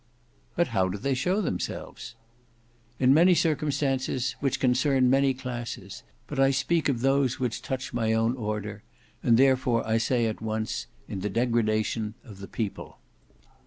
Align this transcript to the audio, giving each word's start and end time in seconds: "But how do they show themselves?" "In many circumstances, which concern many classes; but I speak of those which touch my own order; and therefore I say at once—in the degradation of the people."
"But 0.55 0.69
how 0.69 0.87
do 0.89 0.97
they 0.97 1.13
show 1.13 1.41
themselves?" 1.41 2.15
"In 2.97 3.13
many 3.13 3.35
circumstances, 3.35 4.35
which 4.39 4.59
concern 4.59 5.11
many 5.11 5.35
classes; 5.35 6.01
but 6.25 6.39
I 6.39 6.49
speak 6.49 6.89
of 6.89 7.01
those 7.01 7.39
which 7.39 7.61
touch 7.61 7.93
my 7.93 8.11
own 8.11 8.35
order; 8.35 8.81
and 9.21 9.37
therefore 9.37 9.87
I 9.87 9.99
say 9.99 10.25
at 10.25 10.41
once—in 10.41 11.19
the 11.19 11.29
degradation 11.29 12.15
of 12.23 12.39
the 12.39 12.47
people." 12.47 12.97